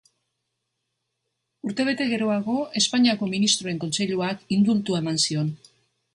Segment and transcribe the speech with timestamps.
[1.69, 5.55] Urtebete geroago, Espainiako Ministroen Kontseiluak indultua eman zion.